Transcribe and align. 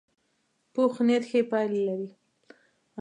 پوخ 0.73 0.93
نیت 1.07 1.23
ښې 1.29 1.39
پایلې 1.49 1.81
لري 1.87 2.09